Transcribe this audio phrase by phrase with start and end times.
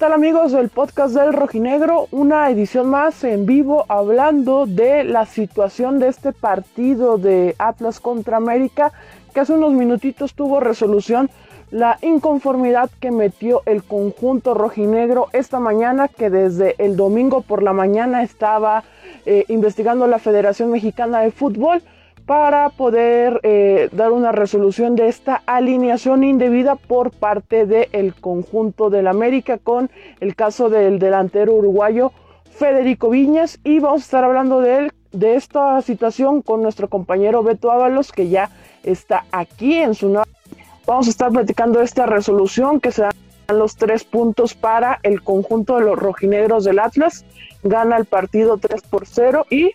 [0.00, 2.08] tal amigos del podcast del Rojinegro?
[2.10, 8.38] Una edición más en vivo hablando de la situación de este partido de Atlas contra
[8.38, 8.92] América
[9.34, 11.28] que hace unos minutitos tuvo resolución
[11.70, 17.74] la inconformidad que metió el conjunto rojinegro esta mañana que desde el domingo por la
[17.74, 18.84] mañana estaba
[19.26, 21.82] eh, investigando la Federación Mexicana de Fútbol
[22.30, 29.08] para poder eh, dar una resolución de esta alineación indebida por parte del conjunto del
[29.08, 32.12] América con el caso del delantero uruguayo
[32.52, 37.42] Federico Viñas y vamos a estar hablando de él, de esta situación con nuestro compañero
[37.42, 38.48] Beto Ábalos que ya
[38.84, 40.16] está aquí en su.
[40.86, 43.12] Vamos a estar platicando de esta resolución que se dan
[43.48, 47.24] los tres puntos para el conjunto de los rojinegros del Atlas.
[47.64, 49.72] Gana el partido 3 por 0 y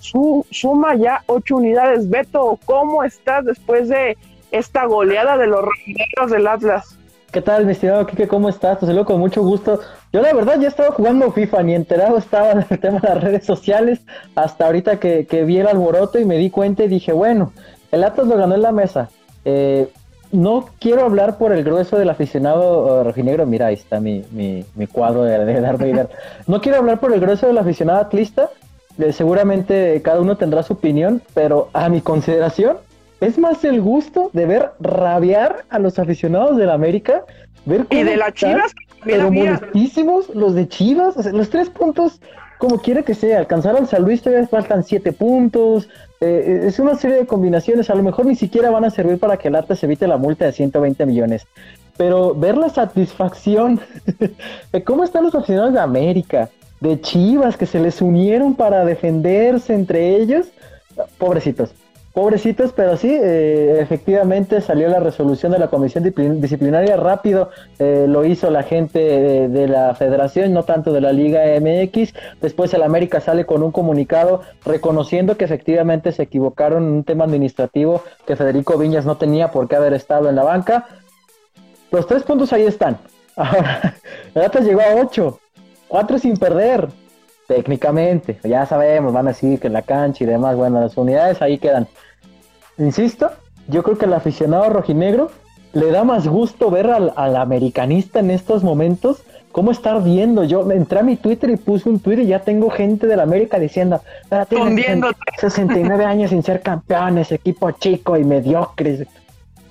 [0.00, 2.08] su, suma ya ocho unidades.
[2.08, 4.16] Beto, ¿cómo estás después de
[4.50, 6.98] esta goleada de los rojinegros del Atlas?
[7.30, 8.26] ¿Qué tal, mi estimado Kike?
[8.26, 8.78] ¿Cómo estás?
[8.78, 9.80] Te saludo con mucho gusto.
[10.12, 13.44] Yo la verdad ya estaba jugando FIFA, ni enterado estaba del tema de las redes
[13.44, 14.00] sociales,
[14.34, 17.52] hasta ahorita que, vi el alboroto y me di cuenta y dije, bueno,
[17.92, 19.10] el Atlas lo ganó en la mesa.
[19.44, 19.88] Eh,
[20.32, 24.24] no quiero hablar por el grueso del aficionado rojinegro, mira, ahí está mi,
[24.90, 26.08] cuadro de, de Darth Vader.
[26.46, 28.48] No quiero hablar por el grueso del aficionado atlista,
[29.12, 32.78] seguramente cada uno tendrá su opinión, pero a mi consideración
[33.20, 37.24] es más el gusto de ver rabiar a los aficionados de la América,
[37.64, 38.72] ver y de las Chivas,
[39.04, 42.20] pero molestísimos los de Chivas, los tres puntos,
[42.58, 45.88] como quiera que sea, alcanzar al San Luis todavía faltan siete puntos,
[46.20, 49.36] eh, es una serie de combinaciones, a lo mejor ni siquiera van a servir para
[49.36, 51.46] que el arte se evite la multa de 120 millones,
[51.96, 53.80] pero ver la satisfacción
[54.72, 56.50] de cómo están los aficionados de América,
[56.80, 60.46] de Chivas que se les unieron para defenderse entre ellos.
[61.18, 61.70] Pobrecitos,
[62.12, 66.02] pobrecitos, pero sí, eh, efectivamente salió la resolución de la comisión
[66.40, 71.42] disciplinaria rápido, eh, lo hizo la gente de, la federación, no tanto de la Liga
[71.60, 72.14] MX.
[72.40, 77.24] Después el América sale con un comunicado reconociendo que efectivamente se equivocaron en un tema
[77.24, 80.86] administrativo que Federico Viñas no tenía por qué haber estado en la banca.
[81.92, 82.98] Los tres puntos ahí están.
[83.36, 83.94] Ahora,
[84.34, 85.38] el Atlas llegó a ocho
[85.88, 86.88] cuatro sin perder,
[87.46, 88.38] técnicamente.
[88.44, 91.88] Ya sabemos, van a decir que la cancha y demás, bueno, las unidades ahí quedan.
[92.76, 93.30] Insisto,
[93.66, 95.30] yo creo que el aficionado rojinegro
[95.72, 99.22] le da más gusto ver al, americanista en estos momentos
[99.52, 100.44] cómo estar viendo.
[100.44, 103.24] Yo entré a mi Twitter y puse un Twitter y ya tengo gente de la
[103.24, 104.00] América diciendo,
[104.48, 105.02] tiene
[105.38, 109.06] 69 años sin ser campeones, equipo chico y mediocre.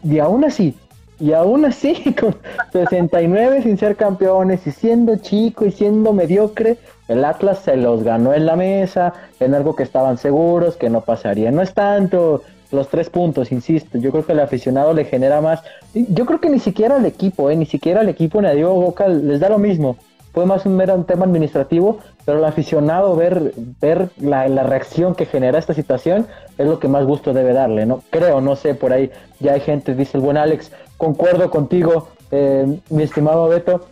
[0.03, 0.75] Y aún así,
[1.19, 2.35] y aún así, con
[2.71, 8.33] 69 sin ser campeones y siendo chico y siendo mediocre, el Atlas se los ganó
[8.33, 11.51] en la mesa, en algo que estaban seguros, que no pasaría.
[11.51, 13.97] No es tanto los tres puntos, insisto.
[13.97, 15.61] Yo creo que el aficionado le genera más.
[15.93, 17.55] Yo creo que ni siquiera el equipo, ¿eh?
[17.55, 19.97] ni siquiera el equipo ni a Boca les da lo mismo.
[20.37, 25.57] Fue más un tema administrativo, pero el aficionado ver, ver la, la reacción que genera
[25.57, 26.27] esta situación
[26.59, 28.03] es lo que más gusto debe darle, ¿no?
[28.11, 29.09] Creo, no sé, por ahí
[29.39, 33.87] ya hay gente, dice el buen Alex, concuerdo contigo, eh, mi estimado Beto.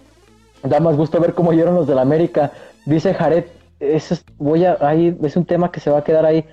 [0.61, 2.51] Da más gusto ver cómo lloran los del América.
[2.85, 3.45] Dice Jared,
[3.79, 6.45] eso es, voy a, ahí, es un tema que se va a quedar ahí.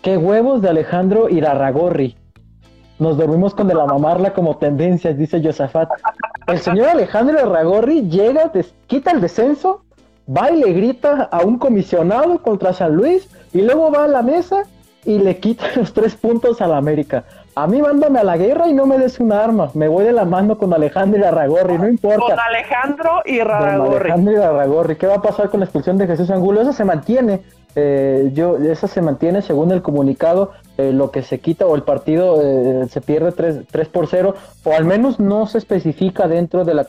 [0.00, 2.16] ¿Qué huevos de Alejandro Irarragorri?
[2.98, 5.90] Nos dormimos con de la mamarla como tendencias, dice Josafat.
[6.50, 8.50] El señor Alejandro Irarragorri llega,
[8.86, 9.82] quita el descenso,
[10.28, 14.22] va y le grita a un comisionado contra San Luis y luego va a la
[14.22, 14.64] mesa
[15.04, 17.24] y le quita los tres puntos a la América.
[17.56, 19.70] A mí mándame a la guerra y no me des un arma.
[19.74, 22.20] Me voy de la mano con Alejandro y Arragorri, no importa.
[22.20, 23.96] Con Alejandro y Arragorri.
[23.96, 24.96] Alejandro y Arragorri.
[24.96, 26.60] ¿Qué va a pasar con la expulsión de Jesús Angulo?
[26.60, 27.42] Eso se mantiene.
[27.74, 30.52] Eh, yo, eso se mantiene según el comunicado.
[30.80, 34.34] Eh, lo que se quita o el partido eh, se pierde 3, 3, por 0
[34.64, 36.86] o al menos no se especifica dentro del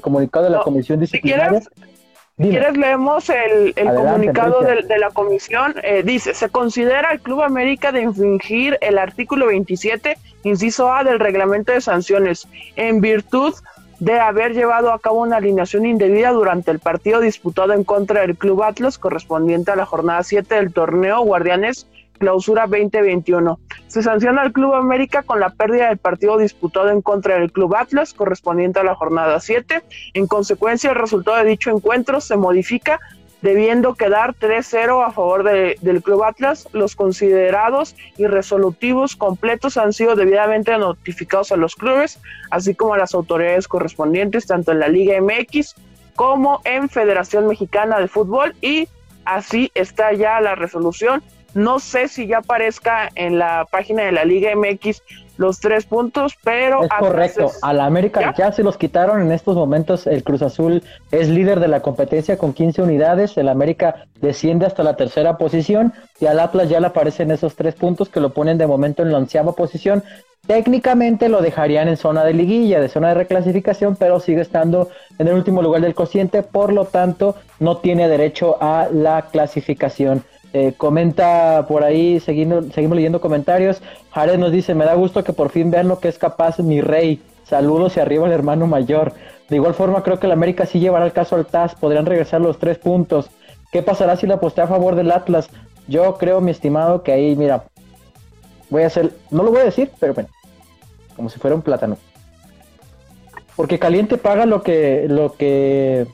[0.00, 1.60] comunicado de la comisión disciplinaria.
[1.60, 5.74] Si quieres, leemos el, comunicado de, la comisión.
[5.82, 11.18] Eh, dice, se considera al Club América de infringir el artículo 27, inciso A del
[11.18, 12.46] reglamento de sanciones,
[12.76, 13.54] en virtud
[13.98, 18.36] de haber llevado a cabo una alineación indebida durante el partido disputado en contra del
[18.36, 23.58] Club Atlas correspondiente a la jornada 7 del torneo Guardianes Clausura 2021.
[23.86, 27.74] Se sanciona al Club América con la pérdida del partido disputado en contra del Club
[27.74, 29.82] Atlas correspondiente a la jornada 7.
[30.14, 33.00] En consecuencia, el resultado de dicho encuentro se modifica
[33.42, 36.68] debiendo quedar 3-0 a favor del Club Atlas.
[36.72, 42.18] Los considerados y resolutivos completos han sido debidamente notificados a los clubes,
[42.50, 45.74] así como a las autoridades correspondientes, tanto en la Liga MX
[46.16, 48.88] como en Federación Mexicana de Fútbol, y
[49.24, 51.22] así está ya la resolución
[51.56, 55.02] No sé si ya aparezca en la página de la Liga MX
[55.38, 56.84] los tres puntos, pero...
[56.84, 58.52] Es correcto, a la América ¿Ya?
[58.52, 62.52] se los quitaron en estos momentos, el Cruz Azul es líder de la competencia con
[62.52, 67.30] 15 unidades, el América desciende hasta la tercera posición y al Atlas ya le aparecen
[67.30, 70.04] esos tres puntos que lo ponen de momento en la onceava posición.
[70.46, 75.28] Técnicamente lo dejarían en zona de liguilla, de zona de reclasificación, pero sigue estando en
[75.28, 80.22] el último lugar del cociente, por lo tanto no tiene derecho a la clasificación.
[80.58, 83.82] Eh, comenta por ahí, seguimos, seguimos leyendo comentarios.
[84.10, 86.80] Jared nos dice, me da gusto que por fin vean lo que es capaz mi
[86.80, 87.20] rey.
[87.44, 89.12] Saludos y arriba el hermano mayor.
[89.50, 91.74] De igual forma, creo que el América sí llevará el caso al TAS.
[91.74, 93.28] Podrían regresar los tres puntos.
[93.70, 95.50] ¿Qué pasará si la aposté a favor del Atlas?
[95.88, 97.64] Yo creo, mi estimado, que ahí, mira,
[98.70, 100.30] voy a hacer, no lo voy a decir, pero bueno,
[101.16, 101.98] como si fuera un plátano.
[103.56, 106.06] Porque Caliente paga lo que, lo que,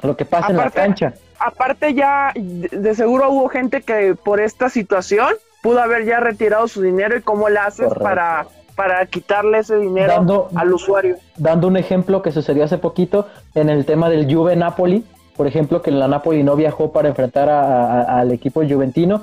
[0.00, 4.68] lo que pasa en la cancha aparte ya de seguro hubo gente que por esta
[4.68, 5.28] situación
[5.62, 8.46] pudo haber ya retirado su dinero y cómo le haces para
[8.76, 11.16] para quitarle ese dinero al usuario.
[11.38, 15.02] Dando un ejemplo que sucedió hace poquito en el tema del Juve Napoli,
[15.34, 19.22] por ejemplo, que la Napoli no viajó para enfrentar al equipo juventino,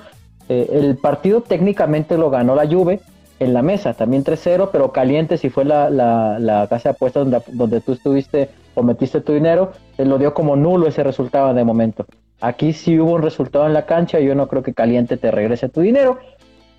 [0.49, 2.99] eh, el partido técnicamente lo ganó la Juve
[3.39, 7.41] en la mesa, también 3-0, pero caliente si fue la, la, casa de apuestas donde,
[7.53, 11.63] donde tú estuviste o metiste tu dinero, él lo dio como nulo ese resultado de
[11.63, 12.05] momento.
[12.41, 15.69] Aquí sí hubo un resultado en la cancha, yo no creo que Caliente te regrese
[15.69, 16.19] tu dinero.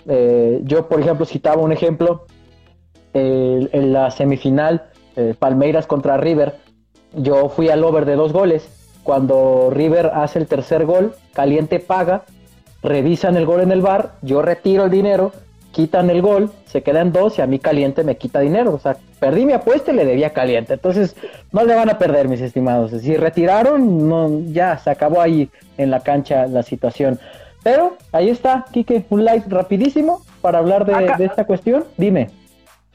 [0.06, 2.26] Eh, yo, por ejemplo, citaba un ejemplo
[3.14, 6.56] en la semifinal eh, Palmeiras contra River.
[7.14, 8.68] Yo fui al over de dos goles.
[9.04, 12.24] Cuando River hace el tercer gol, Caliente paga,
[12.82, 15.32] revisan el gol en el bar, yo retiro el dinero
[15.74, 18.72] quitan el gol, se quedan dos y a mí caliente me quita dinero.
[18.72, 20.74] O sea, perdí mi apuesta y le debía caliente.
[20.74, 21.16] Entonces,
[21.52, 22.92] no le van a perder, mis estimados.
[22.92, 27.18] Si retiraron, no, ya se acabó ahí en la cancha la situación.
[27.64, 31.84] Pero ahí está, Kike, un like rapidísimo para hablar de, esta cuestión.
[31.96, 32.30] Dime.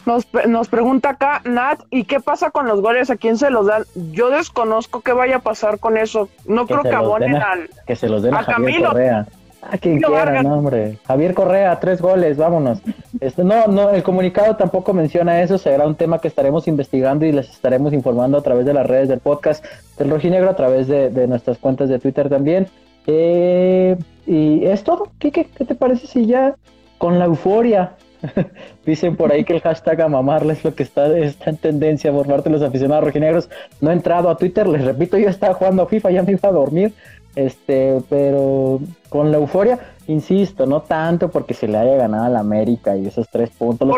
[0.05, 3.09] Nos, nos, pregunta acá Nat, ¿y qué pasa con los goles?
[3.09, 3.83] ¿A quién se los dan?
[4.11, 6.29] Yo desconozco qué vaya a pasar con eso.
[6.45, 7.69] No creo que abonen al.
[7.85, 8.89] Que se los den a, Camilo.
[8.89, 9.27] Correa.
[9.61, 10.97] Ah, quien quiera, no, hombre.
[11.05, 12.79] Javier Correa, tres goles, vámonos.
[13.19, 17.31] Este, no, no, el comunicado tampoco menciona eso, será un tema que estaremos investigando y
[17.31, 19.65] les estaremos informando a través de las redes del podcast
[19.97, 22.67] del Rojinegro, a través de, nuestras cuentas de Twitter también.
[23.07, 25.11] Eh, y es todo.
[25.19, 26.55] ¿Qué, qué, te parece si ya
[26.97, 27.95] con la euforia
[28.85, 32.27] Dicen por ahí que el hashtag a mamarles lo que está, está en tendencia por
[32.27, 33.49] parte de los aficionados rojinegros.
[33.81, 36.49] No he entrado a Twitter, les repito, yo estaba jugando a FIFA, ya me iba
[36.49, 36.93] a dormir.
[37.39, 42.41] Este, pero con la euforia, insisto, no tanto porque se le haya ganado a la
[42.41, 43.87] América y esos tres puntos.
[43.87, 43.97] Los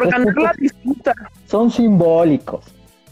[1.47, 2.65] Son simbólicos,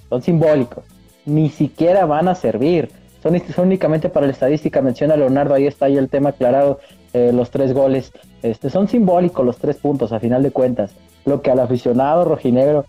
[0.07, 0.83] son simbólicos.
[1.25, 2.91] Ni siquiera van a servir.
[3.23, 6.79] Son, son únicamente para la estadística, menciona Leonardo, ahí está ahí el tema aclarado,
[7.13, 8.11] eh, los tres goles.
[8.43, 10.91] Este, son simbólicos los tres puntos, a final de cuentas.
[11.25, 12.85] Lo que al aficionado rojinegro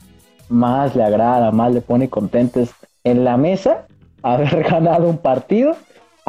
[0.50, 2.70] más le agrada, más le pone contento es
[3.02, 3.86] en la mesa
[4.22, 5.74] haber ganado un partido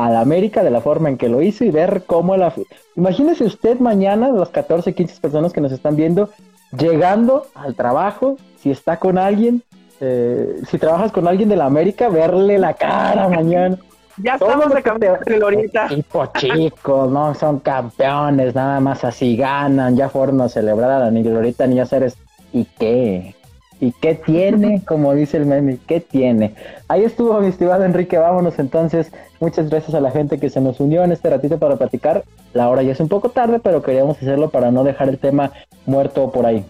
[0.06, 2.54] al América de la forma en que lo hizo y ver cómo la...
[2.96, 6.30] Imagínese usted mañana, las 14, 15 personas que nos están viendo,
[6.78, 9.64] llegando al trabajo, si está con alguien,
[10.00, 13.78] eh, si trabajas con alguien de la América, verle la cara mañana.
[14.18, 15.88] Ya estamos de campeones ahorita.
[15.88, 21.12] Tipo chicos, no son campeones, nada más así ganan, ya fueron a celebrar a la
[21.12, 22.14] ni a hacer
[22.54, 23.36] ¿Y qué?
[23.82, 24.82] ¿Y qué tiene?
[24.88, 26.56] Como dice el meme, ¿qué tiene?
[26.88, 29.12] Ahí estuvo mi estimado Enrique, vámonos entonces.
[29.42, 32.24] Muchas gracias a la gente que se nos unió en este ratito para platicar.
[32.54, 35.52] La hora ya es un poco tarde, pero queríamos hacerlo para no dejar el tema
[35.86, 36.64] muerto por ahí.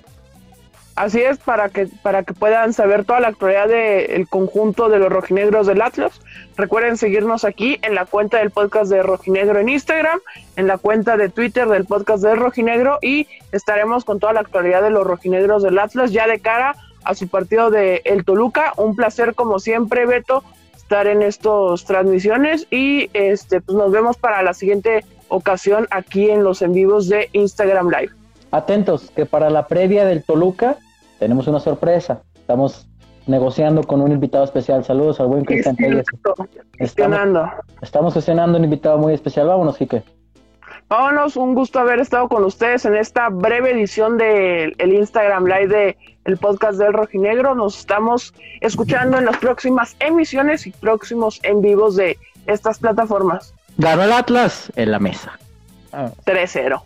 [0.96, 5.10] Así es, para que, para que puedan saber toda la actualidad del conjunto de los
[5.10, 6.22] rojinegros del Atlas.
[6.58, 10.20] Recuerden seguirnos aquí en la cuenta del podcast de Rojinegro en Instagram,
[10.58, 14.84] en la cuenta de Twitter del podcast de Rojinegro y estaremos con toda la actualidad
[14.84, 18.74] de los rojinegros del Atlas ya de cara a su partido de El Toluca.
[18.78, 20.44] Un placer como siempre, Beto,
[20.76, 26.44] estar en estas transmisiones y este pues nos vemos para la siguiente ocasión aquí en
[26.44, 28.12] los en vivos de Instagram Live.
[28.52, 30.78] Atentos, que para la previa del Toluca
[31.20, 32.24] tenemos una sorpresa.
[32.36, 32.88] Estamos
[33.28, 34.84] negociando con un invitado especial.
[34.84, 35.78] Saludos al buen Cristian
[36.78, 37.50] Estamos,
[37.82, 39.48] estamos gestionando un invitado muy especial.
[39.48, 40.04] Vámonos, Quique.
[40.90, 45.98] Vámonos, un gusto haber estado con ustedes en esta breve edición del Instagram Live de
[46.26, 47.56] el podcast del Rojinegro.
[47.56, 53.54] Nos estamos escuchando en las próximas emisiones y próximos en vivos de estas plataformas.
[53.78, 55.40] Ganó el Atlas en la mesa.
[55.92, 56.82] 3-0.